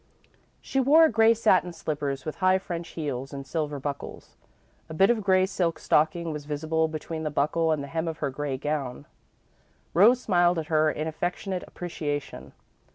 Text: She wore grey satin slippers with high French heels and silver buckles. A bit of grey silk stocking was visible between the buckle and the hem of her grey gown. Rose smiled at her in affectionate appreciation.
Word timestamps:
She 0.61 0.79
wore 0.79 1.07
grey 1.09 1.35
satin 1.35 1.73
slippers 1.73 2.25
with 2.25 2.37
high 2.37 2.57
French 2.57 2.87
heels 2.87 3.31
and 3.33 3.45
silver 3.45 3.79
buckles. 3.79 4.35
A 4.89 4.95
bit 4.95 5.11
of 5.11 5.21
grey 5.21 5.45
silk 5.45 5.77
stocking 5.77 6.31
was 6.33 6.45
visible 6.45 6.87
between 6.87 7.21
the 7.21 7.29
buckle 7.29 7.71
and 7.71 7.83
the 7.83 7.87
hem 7.87 8.07
of 8.07 8.17
her 8.17 8.31
grey 8.31 8.57
gown. 8.57 9.05
Rose 9.93 10.19
smiled 10.19 10.57
at 10.57 10.69
her 10.73 10.89
in 10.89 11.07
affectionate 11.07 11.63
appreciation. 11.67 12.53